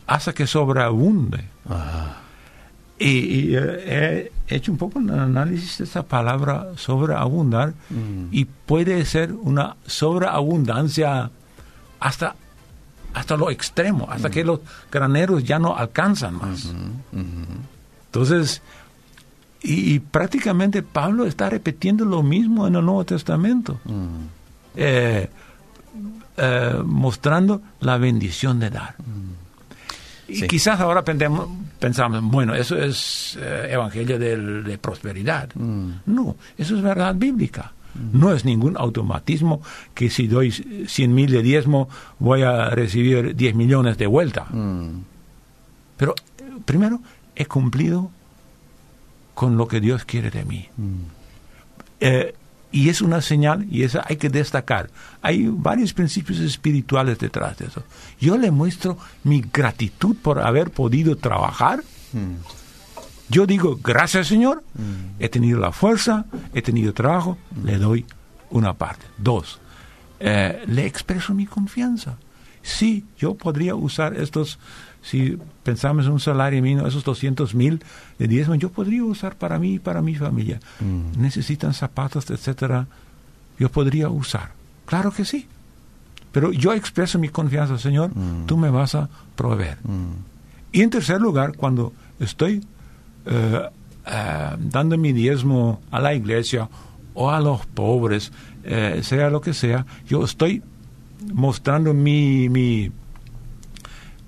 [0.06, 1.44] hasta que sobreabunde.
[2.98, 8.28] Y, eh, he hecho un poco un análisis de esa palabra sobreabundar mm.
[8.30, 11.30] y puede ser una sobreabundancia
[12.00, 12.36] hasta
[13.12, 14.60] hasta lo extremo, hasta que los
[14.92, 16.70] graneros ya no alcanzan más.
[18.06, 18.60] Entonces,
[19.62, 23.80] y, prácticamente Pablo está repitiendo lo mismo en el Nuevo Testamento,
[24.76, 25.30] eh,
[26.36, 28.96] eh, mostrando la bendición de dar.
[30.28, 31.48] Y quizás ahora pensamos,
[32.22, 35.50] bueno, eso es eh, evangelio de, prosperidad.
[35.54, 37.72] No, eso es verdad bíblica.
[38.12, 39.62] No es ningún automatismo
[39.94, 44.44] que si doy 100 mil de diezmo voy a recibir 10 millones de vuelta.
[44.50, 45.00] Mm.
[45.96, 46.14] Pero
[46.66, 47.00] primero
[47.34, 48.10] he cumplido
[49.34, 50.68] con lo que Dios quiere de mí.
[50.76, 50.96] Mm.
[52.00, 52.34] Eh,
[52.76, 54.90] y es una señal y esa hay que destacar.
[55.22, 57.82] Hay varios principios espirituales detrás de eso.
[58.20, 61.82] Yo le muestro mi gratitud por haber podido trabajar.
[62.12, 62.34] Mm
[63.28, 65.16] yo digo, gracias Señor, mm.
[65.20, 68.06] he tenido la fuerza, he tenido trabajo, le doy
[68.50, 69.04] una parte.
[69.18, 69.58] Dos,
[70.20, 72.16] eh, le expreso mi confianza.
[72.62, 74.58] Sí, yo podría usar estos,
[75.06, 77.80] si pensamos en un salario mínimo, esos 200 mil
[78.18, 80.58] de diezmo, yo podría usar para mí y para mi familia.
[80.80, 81.20] Mm.
[81.22, 82.88] Necesitan zapatos, etcétera.
[83.56, 84.50] Yo podría usar.
[84.84, 85.46] Claro que sí.
[86.32, 88.46] Pero yo expreso mi confianza, Señor, mm.
[88.46, 89.78] tú me vas a proveer.
[90.72, 92.66] Y en tercer lugar, cuando estoy
[93.26, 93.62] eh,
[94.06, 96.68] eh, dando mi diezmo a la iglesia
[97.14, 98.32] o a los pobres,
[98.64, 100.64] eh, sea lo que sea, yo estoy
[101.32, 102.90] mostrando mi, mi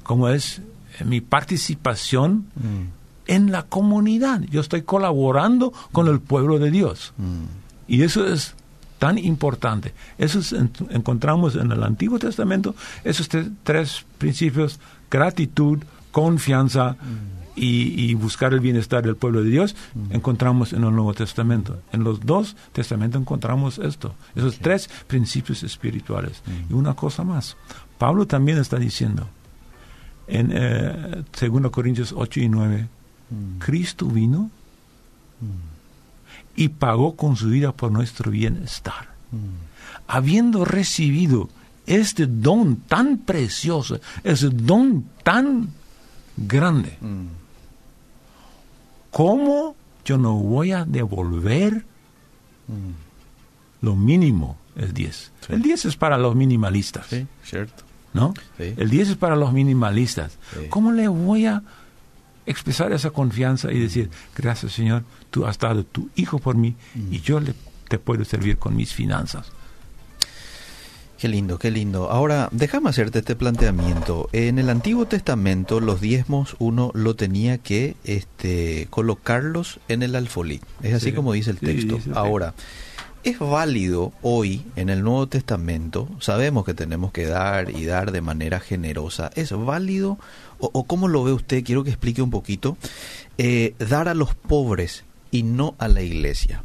[0.04, 0.62] ¿cómo es?
[1.04, 3.28] Mi participación mm.
[3.28, 4.42] en la comunidad.
[4.42, 7.12] Yo estoy colaborando con el pueblo de Dios.
[7.16, 7.44] Mm.
[7.88, 8.54] Y eso es
[8.98, 9.94] tan importante.
[10.18, 10.40] Eso
[10.90, 13.28] encontramos en el Antiguo Testamento, esos
[13.62, 14.80] tres principios,
[15.10, 15.78] gratitud,
[16.10, 16.96] confianza
[17.54, 19.76] y, buscar el bienestar del pueblo de Dios,
[20.10, 21.80] encontramos en el Nuevo Testamento.
[21.92, 26.42] En los dos testamentos encontramos esto, esos tres principios espirituales.
[26.68, 27.56] Y una cosa más,
[27.98, 29.28] Pablo también está diciendo
[30.28, 32.88] en eh, 2 Corintios 8 y 9,
[33.58, 34.50] Cristo vino
[36.54, 39.08] y pagó con su vida por nuestro bienestar.
[40.06, 41.48] Habiendo recibido
[41.86, 45.68] este don tan precioso, ese don tan
[46.36, 46.98] grande,
[49.10, 51.84] ¿cómo yo no voy a devolver
[53.80, 54.56] lo mínimo?
[54.76, 55.32] El 10.
[55.48, 57.06] El 10 es para los minimalistas.
[57.08, 57.87] Sí, cierto.
[58.14, 58.34] ¿No?
[58.58, 60.38] El 10 es para los minimalistas.
[60.70, 61.62] ¿Cómo le voy a
[62.46, 66.74] expresar esa confianza y decir, gracias Señor, tú has dado tu hijo por mí
[67.10, 67.54] y yo le,
[67.88, 69.52] te puedo servir con mis finanzas.
[71.18, 72.12] Qué lindo, qué lindo.
[72.12, 74.28] Ahora, déjame hacerte este planteamiento.
[74.32, 80.60] En el Antiguo Testamento, los diezmos uno lo tenía que este, colocarlos en el alfolí.
[80.80, 81.98] Es así como dice el texto.
[82.14, 82.54] Ahora,
[83.24, 86.08] ¿es válido hoy en el Nuevo Testamento?
[86.20, 89.30] Sabemos que tenemos que dar y dar de manera generosa.
[89.34, 90.18] ¿Es válido
[90.58, 91.64] o, cómo lo ve usted?
[91.64, 92.76] Quiero que explique un poquito.
[93.36, 96.62] Eh, dar a los pobres y no a la iglesia.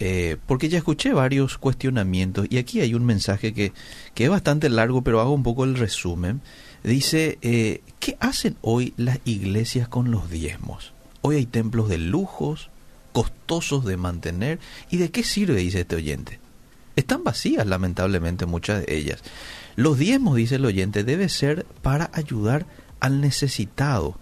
[0.00, 3.72] Eh, porque ya escuché varios cuestionamientos y aquí hay un mensaje que,
[4.14, 6.40] que es bastante largo, pero hago un poco el resumen.
[6.82, 10.92] Dice, eh, ¿qué hacen hoy las iglesias con los diezmos?
[11.22, 12.70] Hoy hay templos de lujos,
[13.14, 14.58] costosos de mantener.
[14.90, 15.60] ¿Y de qué sirve?
[15.60, 16.40] Dice este oyente.
[16.96, 19.22] Están vacías, lamentablemente, muchas de ellas.
[19.76, 22.66] Los diezmos, dice el oyente, debe ser para ayudar
[23.00, 24.18] al necesitado.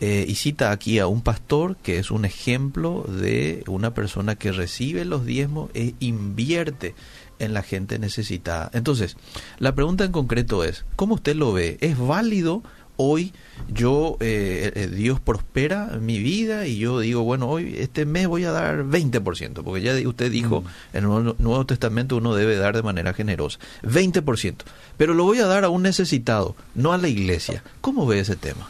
[0.00, 4.52] Eh, y cita aquí a un pastor que es un ejemplo de una persona que
[4.52, 6.94] recibe los diezmos e invierte
[7.40, 8.70] en la gente necesitada.
[8.74, 9.16] Entonces,
[9.58, 11.78] la pregunta en concreto es, ¿cómo usted lo ve?
[11.80, 12.62] ¿Es válido
[12.98, 13.32] hoy
[13.68, 18.44] yo, eh, eh, Dios prospera mi vida y yo digo, bueno, hoy este mes voy
[18.44, 20.96] a dar 20%, porque ya usted dijo, mm.
[20.96, 24.56] en el Nuevo Testamento uno debe dar de manera generosa, 20%,
[24.96, 27.62] pero lo voy a dar a un necesitado, no a la iglesia.
[27.80, 28.68] ¿Cómo ve ese tema?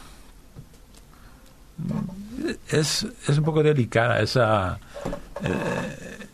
[2.69, 4.79] Es, es un poco delicada esa,
[5.43, 6.27] eh,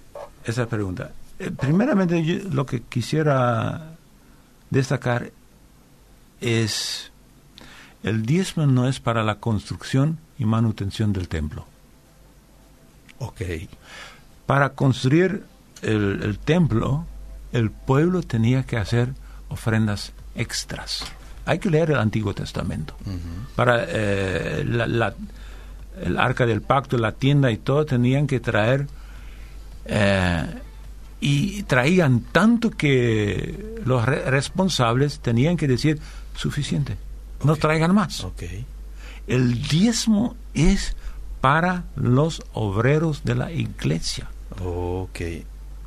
[0.44, 1.12] esa pregunta.
[1.60, 3.96] primeramente, lo que quisiera
[4.70, 5.32] destacar
[6.42, 7.12] es
[8.06, 11.66] el diezmo no es para la construcción y manutención del templo.
[13.18, 13.42] Ok.
[14.46, 15.44] Para construir
[15.82, 17.08] el, templo,
[17.52, 19.10] el pueblo tenía que hacer
[19.50, 21.04] ofrendas extras.
[21.48, 22.96] Hay que leer el Antiguo Testamento.
[23.56, 24.62] Para eh,
[26.04, 28.86] el arca del pacto, la tienda y todo, tenían que traer
[29.86, 30.46] eh,
[31.22, 36.00] y traían tanto que los responsables tenían que decir
[36.36, 36.98] suficiente
[37.44, 38.26] no traigan más.
[39.28, 40.96] El diezmo es
[41.42, 44.30] para los obreros de la iglesia.
[44.64, 45.20] Ok.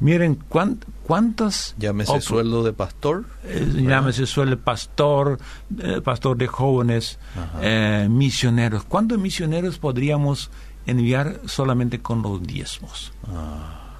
[0.01, 1.75] Miren cuánt, cuántas...
[1.79, 3.25] Llámese sueldo de pastor.
[3.45, 5.39] Eh, llámese sueldo de pastor,
[5.81, 7.19] eh, pastor de jóvenes,
[7.61, 8.85] eh, misioneros.
[8.85, 10.51] ¿Cuántos misioneros podríamos
[10.87, 13.13] enviar solamente con los diezmos?
[13.27, 13.97] Ah,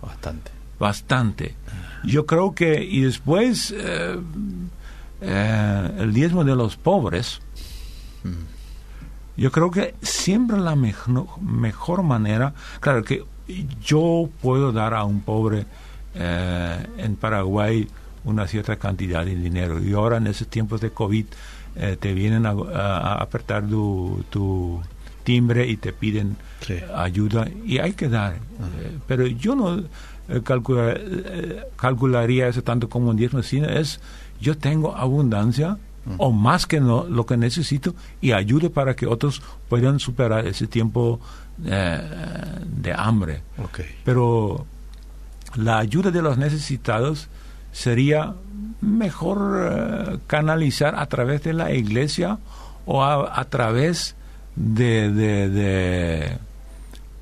[0.00, 0.50] bastante.
[0.78, 1.54] Bastante.
[2.04, 3.74] Yo creo que, y después
[5.24, 7.40] eh, el diezmo de los pobres,
[9.36, 13.24] yo creo que siempre la mejor, manera, claro que
[13.80, 15.64] yo puedo dar a un pobre
[16.14, 17.88] eh, en Paraguay
[18.24, 19.80] una cierta cantidad de dinero.
[19.80, 21.26] Y ahora en esos tiempos de COVID
[21.76, 24.82] eh, te vienen a, apretar tu,
[25.22, 26.36] timbre y te piden
[26.96, 28.38] ayuda y hay que dar.
[29.06, 29.84] pero yo no
[31.76, 34.00] calcularía eso tanto como un diezmo, sino es
[34.42, 35.78] yo tengo abundancia
[36.18, 40.66] o más que no, lo que necesito y ayude para que otros puedan superar ese
[40.66, 41.20] tiempo
[41.64, 42.00] eh,
[42.66, 43.42] de hambre.
[44.04, 44.66] Pero
[45.54, 47.28] la ayuda de los necesitados
[47.70, 48.34] sería
[48.80, 52.38] mejor eh, canalizar a través de la iglesia
[52.84, 54.16] o a, través
[54.56, 56.36] de, de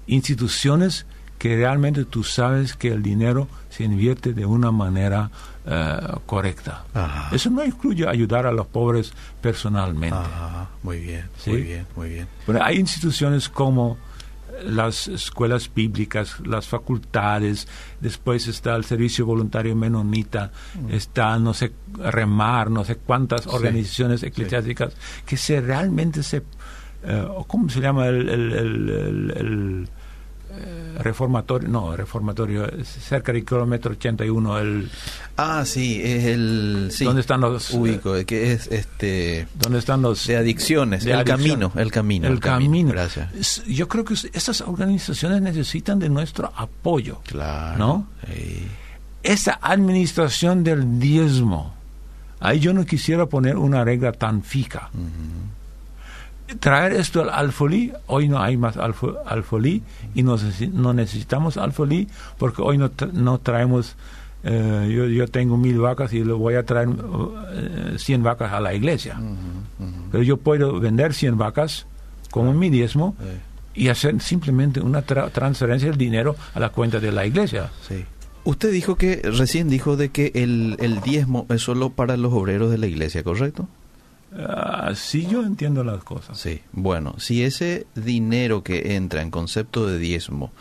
[0.07, 1.05] instituciones
[1.39, 5.31] que realmente tú sabes que el dinero se invierte de una manera
[5.67, 6.85] eh, correcta.
[7.33, 10.19] Eso no incluye ayudar a los pobres personalmente.
[10.83, 12.29] Muy bien, muy bien, muy bien.
[12.47, 13.97] Pero hay instituciones como
[14.65, 17.67] las escuelas bíblicas, las facultades,
[18.01, 20.93] después está el servicio voluntario menonita, mm.
[20.93, 24.93] está, no sé, remar, no sé cuántas organizaciones eclesiásticas
[25.25, 26.43] que se realmente se
[27.03, 29.87] eh, ¿cómo se llama el, el, eh,
[30.99, 31.69] reformatorio?
[31.69, 34.91] No, reformatorio, cerca del kilómetro 81, el...
[35.37, 36.89] Ah, sí, es el...
[36.93, 37.71] Sí, ¿Dónde están los...
[37.71, 39.49] Ubico, que es este...
[39.55, 40.27] ¿Dónde están los...
[40.27, 42.29] De adicciones, el camino, el camino.
[42.29, 42.93] El, camino.
[42.93, 43.65] Gracias.
[43.67, 47.21] Yo creo que esas organizaciones necesitan de nuestro apoyo.
[47.27, 47.79] Claro.
[47.79, 48.07] ¿No?
[49.23, 51.75] Esa administración del diezmo,
[52.41, 54.91] ahí yo no quisiera poner una regla tan fija
[56.59, 59.83] traer esto al alfolí, hoy no hay más alfolí
[60.15, 60.37] y no,
[60.73, 62.09] no necesitamos alfolí
[62.39, 63.97] porque hoy no, no traemos,
[64.45, 67.33] eh, yo, yo tengo mil vacas y le voy a traer uh,
[67.99, 69.21] cien vacas a la iglesia.
[70.11, 71.87] Pero yo puedo vender cien vacas
[72.31, 73.15] como mi diezmo
[73.75, 77.71] y hacer simplemente una transferencia del dinero a la cuenta de la iglesia.
[77.89, 78.05] Sí.
[78.43, 82.71] Usted dijo que, recién dijo de que el, el diezmo es solo para los obreros
[82.71, 83.69] de la iglesia, ¿correcto?
[84.33, 86.39] Así yo entiendo las cosas.
[86.39, 90.53] Sí, bueno, si ese dinero que entra en concepto de diezmo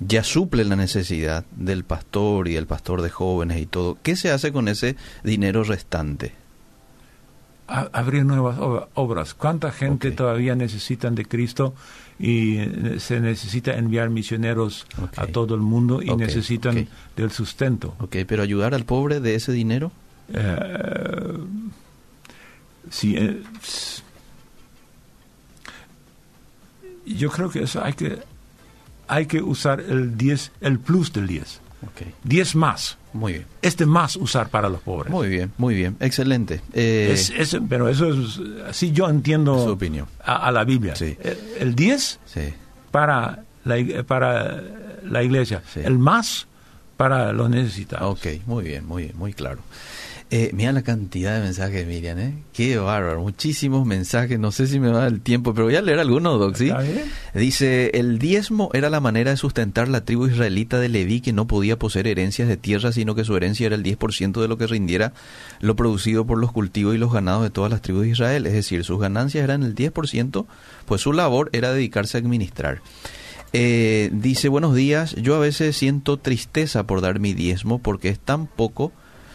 [0.00, 4.30] ya suple la necesidad del pastor y el pastor de jóvenes y todo, ¿qué se
[4.30, 6.32] hace con ese dinero restante?
[7.66, 8.58] abrir nuevas
[8.94, 9.34] obras.
[9.34, 11.74] ¿Cuánta gente todavía necesitan de Cristo
[12.18, 14.86] y eh, se necesita enviar misioneros
[15.16, 16.86] a todo el mundo y necesitan
[17.16, 17.94] del sustento?
[18.00, 19.92] Ok, pero ayudar al pobre de ese dinero?
[20.32, 21.38] Eh,
[22.90, 23.42] Sí, eh,
[27.06, 28.18] yo creo que eso hay que
[29.06, 31.60] hay que usar el 10, el plus del 10.
[31.92, 32.14] Okay.
[32.24, 32.96] 10 más.
[33.12, 33.46] Muy bien.
[33.60, 35.12] Este más usar para los pobres.
[35.12, 35.96] Muy bien, muy bien.
[36.00, 36.62] Excelente.
[36.72, 37.14] Eh,
[37.68, 40.06] pero eso es, así yo entiendo su opinión.
[40.24, 40.96] A, la Biblia.
[40.96, 41.16] Sí.
[41.58, 42.40] El, 10 sí.
[42.90, 44.62] para, la, para
[45.04, 45.62] la iglesia.
[45.76, 46.46] El más
[46.96, 48.18] para los necesitados.
[48.18, 49.60] Ok, muy bien, muy bien, muy claro.
[50.36, 52.34] Eh, mira la cantidad de mensajes, Miriam, ¿eh?
[52.52, 56.00] Qué bárbaro, muchísimos mensajes, no sé si me va el tiempo, pero voy a leer
[56.00, 56.72] algunos, Doc, ¿sí?
[57.34, 61.46] Dice, el diezmo era la manera de sustentar la tribu israelita de Leví que no
[61.46, 64.66] podía poseer herencias de tierra, sino que su herencia era el 10% de lo que
[64.66, 65.12] rindiera
[65.60, 68.54] lo producido por los cultivos y los ganados de todas las tribus de Israel, es
[68.54, 70.46] decir, sus ganancias eran el 10%,
[70.84, 72.80] pues su labor era dedicarse a administrar.
[73.52, 78.18] Eh, dice, buenos días, yo a veces siento tristeza por dar mi diezmo porque es
[78.18, 78.90] tan poco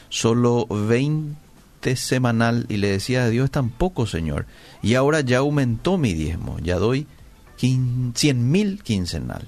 [0.09, 4.45] solo 20 semanal y le decía a Dios es tan poco, Señor.
[4.81, 7.07] Y ahora ya aumentó mi diezmo, ya doy
[7.57, 8.13] 100
[8.51, 9.47] mil quincenal.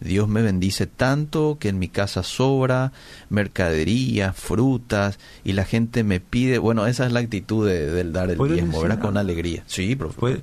[0.00, 2.92] Dios me bendice tanto que en mi casa sobra
[3.28, 8.38] mercadería, frutas y la gente me pide, bueno, esa es la actitud del dar el
[8.38, 8.98] diezmo, ¿verdad?
[8.98, 9.62] Con alegría.
[9.66, 10.40] Sí, profe.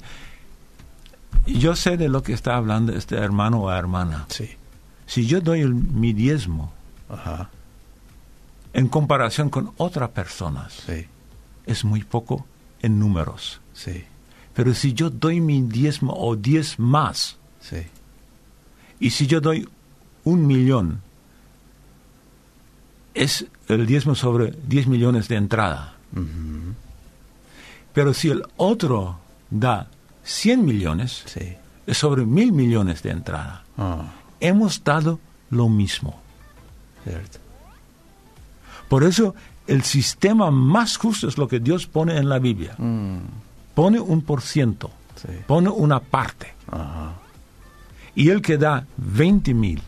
[1.45, 4.25] Yo sé de lo que está hablando este hermano o hermana.
[4.29, 4.49] Sí.
[5.05, 6.71] Si yo doy mi diezmo,
[7.09, 7.49] Ajá
[8.73, 10.85] en comparación con otras personas,
[11.65, 12.45] es muy poco
[12.81, 13.61] en números.
[13.73, 14.03] Sí.
[14.53, 17.37] Pero si yo doy mi diezmo o diez más,
[18.99, 19.67] y si yo doy
[20.23, 21.01] un millón,
[23.13, 25.95] es el diezmo sobre diez millones de entrada.
[27.93, 29.87] Pero si el otro da
[30.23, 31.23] cien millones,
[31.85, 33.63] es sobre mil millones de entrada.
[33.77, 34.13] Ah.
[34.39, 36.19] Hemos dado lo mismo.
[37.03, 37.39] Cierto.
[38.89, 39.35] Por eso
[39.67, 42.75] el sistema más justo es lo que Dios pone en la Biblia.
[42.77, 43.19] Mm.
[43.75, 44.91] Pone un por ciento,
[45.47, 46.53] pone una parte.
[48.15, 49.81] Y el que da 20 mil,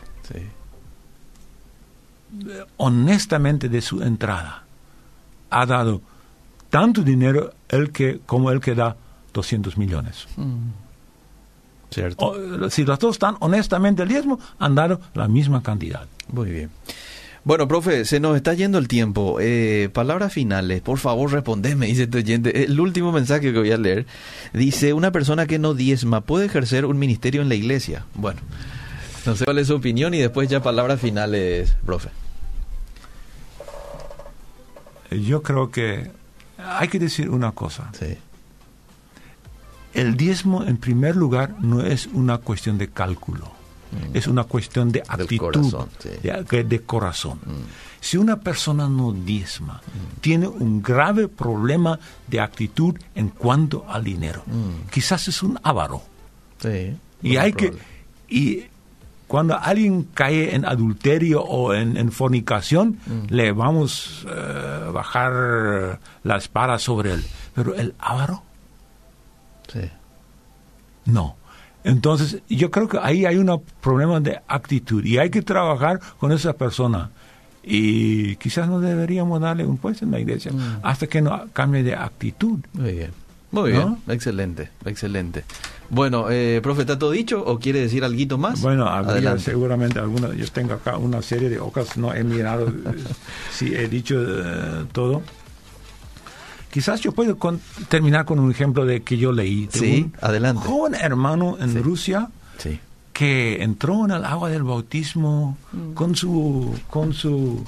[2.78, 4.64] honestamente de su entrada,
[5.50, 6.00] ha dado
[6.70, 8.96] tanto dinero el que, como el que da
[9.34, 10.26] 200 millones.
[10.36, 10.70] Mm.
[11.90, 12.70] Cierto.
[12.70, 16.06] si los dos están honestamente el diezmo, han dado la misma cantidad.
[16.32, 16.70] Muy bien.
[17.44, 19.38] Bueno, profe, se nos está yendo el tiempo.
[19.40, 22.64] Eh, palabras finales, por favor respondeme, dice tu oyente.
[22.64, 24.06] El último mensaje que voy a leer
[24.52, 28.06] dice, una persona que no diezma puede ejercer un ministerio en la iglesia.
[28.14, 28.40] Bueno,
[29.26, 32.10] no sé cuál es su opinión y después ya palabras finales, profe.
[35.10, 36.10] Yo creo que
[36.58, 37.90] hay que decir una cosa.
[37.98, 38.16] Sí.
[39.94, 43.61] El diezmo, en primer lugar, no es una cuestión de cálculo
[43.92, 44.16] Mm.
[44.16, 45.54] Es una cuestión de actitud,
[46.22, 47.38] de, corazón.
[47.44, 48.00] Mm.
[48.00, 50.20] Si una persona no diezma, mm.
[50.20, 54.42] tiene un grave problema de actitud en cuanto al dinero.
[54.90, 56.02] Quizás es un avaro.
[57.22, 57.72] y hay que
[58.28, 58.64] y
[59.26, 66.78] cuando alguien cae en adulterio o en, fornicación, le vamos a eh, bajar la espada
[66.78, 67.24] sobre él.
[67.54, 68.42] Pero el avaro,
[71.06, 71.36] no.
[71.84, 76.32] Entonces, yo creo que ahí hay un problema de actitud y hay que trabajar con
[76.32, 77.10] esa persona.
[77.64, 80.80] Y quizás no deberíamos darle un puesto en la iglesia mm.
[80.82, 82.58] hasta que no cambie de actitud.
[82.72, 83.22] Muy bien.
[83.52, 85.44] Muy bien, excelente, excelente.
[85.90, 88.62] Bueno, eh, profe, ¿está todo dicho o quiere decir algo más?
[88.62, 92.72] Bueno, habría seguramente alguna, yo tengo acá una serie de hojas, no he mirado
[93.52, 95.22] si he dicho eh, todo.
[96.72, 97.36] Quizás yo puedo
[97.90, 99.66] terminar con un ejemplo de que yo leí.
[99.66, 100.66] De sí, un adelante.
[100.66, 102.30] joven hermano en Rusia
[103.12, 105.92] que entró en el agua del bautismo mm.
[105.92, 107.62] con su con su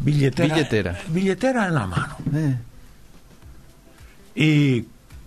[0.00, 2.16] billetera, billetera, billetera en la mano.
[2.34, 2.58] Eh.
[4.34, 4.82] Y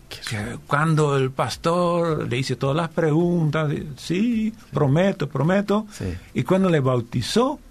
[0.10, 5.88] que cuando el pastor le hizo todas las preguntas, sí, prometo, prometo,
[6.34, 7.62] y cuando le bautizó,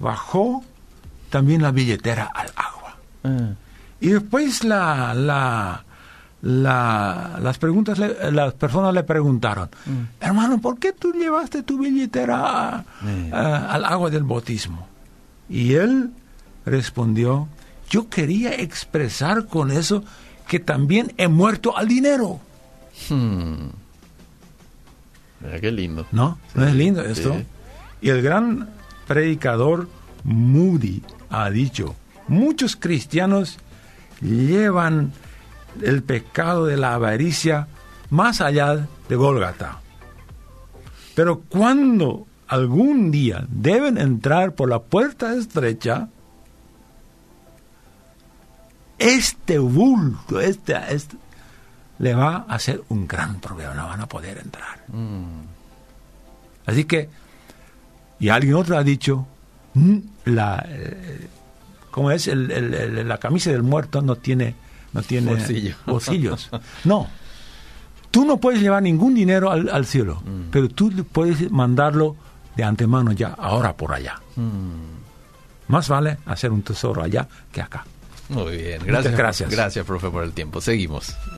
[0.00, 0.64] bajó
[1.30, 2.96] también la billetera al agua.
[3.22, 3.54] Ah.
[4.02, 5.84] Y después la, la,
[6.42, 10.00] la, las preguntas, las personas le preguntaron, mm.
[10.20, 12.84] hermano, ¿por qué tú llevaste tu billetera
[13.30, 14.88] al agua del bautismo?
[15.48, 16.10] Y él
[16.66, 17.46] respondió,
[17.88, 20.02] yo quería expresar con eso
[20.48, 22.40] que también he muerto al dinero.
[23.08, 23.68] Hmm.
[25.42, 26.06] Mira qué lindo.
[26.10, 26.38] ¿No?
[26.56, 27.36] ¿No es lindo esto?
[28.00, 28.68] Y el gran
[29.06, 29.88] predicador
[30.24, 31.94] Moody ha dicho,
[32.26, 33.58] muchos cristianos
[34.22, 35.12] llevan
[35.82, 37.68] el pecado de la avaricia
[38.10, 39.80] más allá de Golgata.
[41.14, 46.08] Pero cuando algún día deben entrar por la puerta estrecha,
[48.98, 51.16] este bulto, este, este,
[51.98, 54.84] le va a hacer un gran problema, no van a poder entrar.
[54.88, 55.42] Mm.
[56.66, 57.08] Así que,
[58.20, 59.26] y alguien otro ha dicho,
[59.74, 61.28] mm, la, eh,
[61.92, 64.56] como es la camisa del muerto no tiene,
[64.92, 65.36] no tiene
[65.86, 66.50] bolsillos.
[66.84, 67.06] No,
[68.10, 70.50] tú no puedes llevar ningún dinero al, cielo, mm.
[70.50, 72.16] pero tú puedes mandarlo
[72.56, 74.20] de antemano ya, ahora por allá.
[75.68, 77.84] Más vale hacer un tesoro allá que acá.
[78.30, 79.16] Muy bien, gracias.
[79.16, 79.50] gracias.
[79.50, 80.60] Gracias, profe, por el tiempo.
[80.60, 81.14] Seguimos.